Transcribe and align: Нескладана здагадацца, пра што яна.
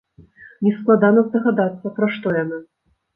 Нескладана 0.67 1.23
здагадацца, 1.27 1.91
пра 1.99 2.09
што 2.17 2.33
яна. 2.43 2.59